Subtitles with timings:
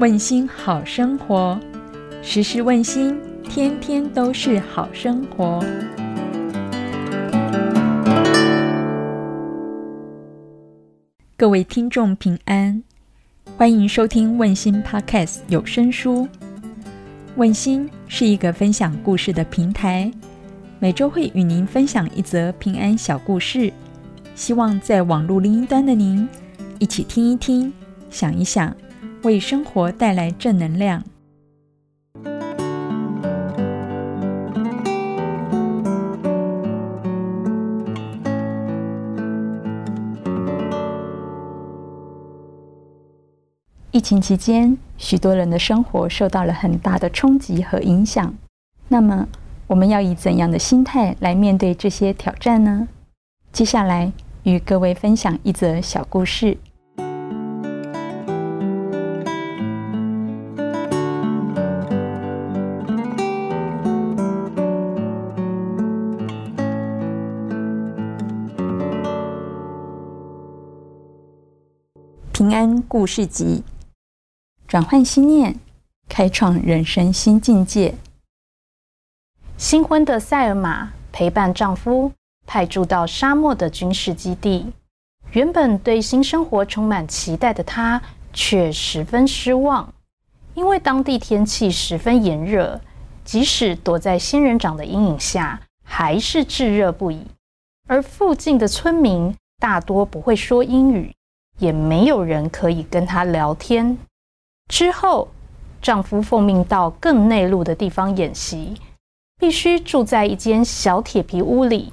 [0.00, 1.60] 问心好生活，
[2.22, 5.62] 时时问心，天天都是好生活。
[11.36, 12.82] 各位听众平安，
[13.58, 16.26] 欢迎收听问心 Podcast 有声书。
[17.36, 20.10] 问心是一个分享故事的平台，
[20.78, 23.70] 每周会与您分享一则平安小故事，
[24.34, 26.26] 希望在网络另一端的您
[26.78, 27.70] 一起听一听，
[28.08, 28.74] 想一想。
[29.22, 31.04] 为生活带来正能量。
[43.92, 48.34] 疫情期间，许多人的生活受到了很大的冲击和影响。
[48.88, 49.28] 那么，
[49.66, 52.88] 我们要以怎样的心态来面对这些挑战呢？
[53.52, 54.12] 接下来，
[54.44, 56.56] 与各位分享一则小故事。
[72.40, 73.62] 平安故事集，
[74.66, 75.56] 转换心念，
[76.08, 77.94] 开创人生新境界。
[79.58, 82.10] 新婚的塞尔玛陪伴丈夫
[82.46, 84.72] 派驻到沙漠的军事基地，
[85.32, 88.00] 原本对新生活充满期待的她，
[88.32, 89.92] 却十分失望，
[90.54, 92.80] 因为当地天气十分炎热，
[93.22, 97.20] 即使躲在仙人掌的阴影下，还是炙热不已。
[97.86, 101.14] 而附近的村民大多不会说英语。
[101.60, 103.96] 也没有人可以跟她聊天。
[104.66, 105.28] 之后，
[105.80, 108.74] 丈夫奉命到更内陆的地方演习，
[109.38, 111.92] 必须住在一间小铁皮屋里，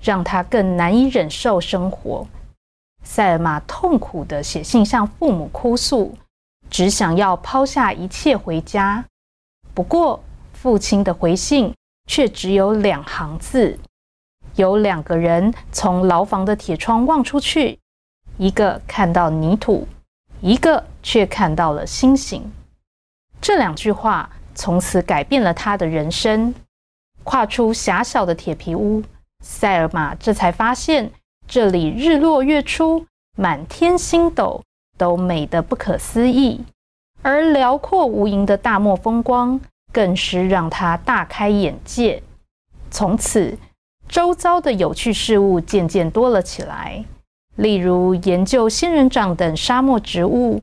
[0.00, 2.26] 让她更难以忍受生活。
[3.02, 6.14] 塞尔玛痛苦的写信向父母哭诉，
[6.68, 9.04] 只想要抛下一切回家。
[9.74, 10.22] 不过，
[10.52, 11.74] 父亲的回信
[12.06, 13.78] 却只有两行字：
[14.56, 17.79] 有两个人从牢房的铁窗望出去。
[18.40, 19.86] 一个看到泥土，
[20.40, 22.50] 一个却看到了星星。
[23.38, 26.54] 这两句话从此改变了他的人生。
[27.22, 29.02] 跨出狭小的铁皮屋，
[29.44, 31.10] 塞尔玛这才发现，
[31.46, 33.04] 这里日落月出，
[33.36, 34.62] 满天星斗，
[34.96, 36.64] 都美得不可思议。
[37.20, 39.60] 而辽阔无垠的大漠风光，
[39.92, 42.22] 更是让他大开眼界。
[42.90, 43.58] 从此，
[44.08, 47.04] 周遭的有趣事物渐渐多了起来。
[47.60, 50.58] 例如研究仙人掌等沙漠植物，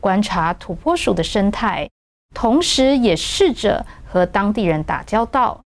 [0.00, 1.90] 观察土拨鼠的生态，
[2.34, 5.60] 同时也试着和当地人打交道。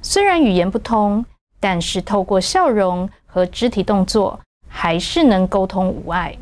[0.00, 1.26] 虽然语言不通，
[1.58, 4.38] 但是透过笑容和肢体动作，
[4.68, 6.36] 还是能沟通无碍。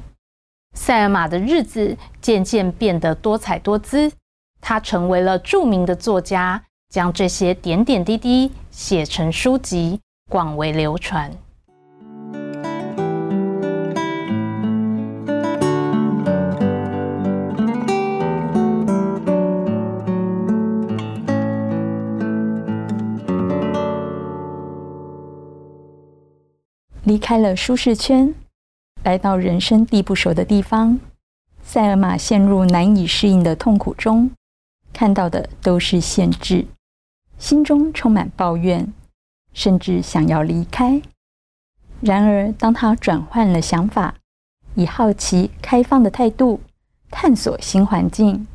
[0.75, 4.13] 塞尔玛的日子渐渐变得多彩多姿，
[4.61, 11.33] 他成为了著名的作家，将这些点点滴滴写成书籍，广为流传。
[27.07, 28.35] 离开了舒适圈，
[29.05, 30.99] 来到人生地不熟的地方，
[31.63, 34.29] 塞尔玛陷入难以适应的痛苦中，
[34.93, 36.67] 看到的都是限制，
[37.39, 38.93] 心中充满抱怨，
[39.53, 41.01] 甚至想要离开。
[42.01, 44.17] 然而，当他转换了想法，
[44.75, 46.61] 以好奇、开放的态度
[47.09, 48.49] 探索新环境，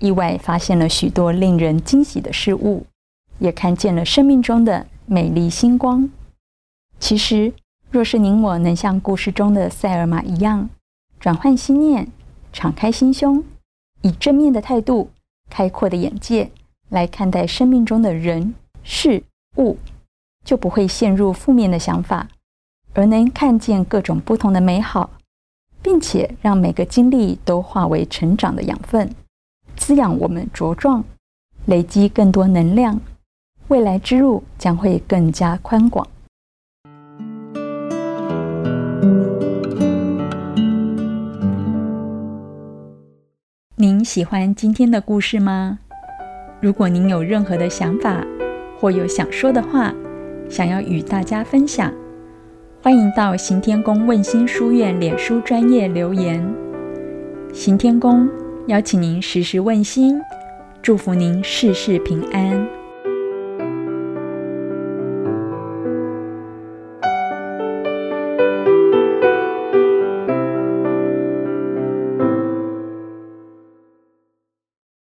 [0.00, 2.84] 意外发现了许多令人惊喜的事物，
[3.38, 6.10] 也看见了生命中的美丽星光。
[6.98, 7.52] 其实。
[7.96, 10.68] 若是您我能像故事中的塞尔玛一样，
[11.18, 12.06] 转换心念，
[12.52, 13.42] 敞开心胸，
[14.02, 15.08] 以正面的态度、
[15.48, 16.50] 开阔的眼界
[16.90, 19.22] 来看待生命中的人事
[19.56, 19.78] 物，
[20.44, 22.28] 就不会陷入负面的想法，
[22.92, 25.08] 而能看见各种不同的美好，
[25.80, 29.10] 并且让每个经历都化为成长的养分，
[29.74, 31.02] 滋养我们茁壮，
[31.64, 33.00] 累积更多能量，
[33.68, 36.06] 未来之路将会更加宽广。
[43.78, 45.78] 您喜欢今天的故事吗？
[46.60, 48.24] 如果您有任何的想法
[48.78, 49.94] 或有想说的话，
[50.48, 51.92] 想要与大家分享，
[52.82, 56.42] 欢迎到行天宫问心书院脸书专业留言。
[57.52, 58.28] 行天宫
[58.68, 60.18] 邀请您时时问心，
[60.80, 62.75] 祝福您事事平安。